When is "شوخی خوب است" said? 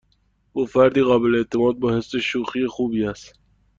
2.15-3.33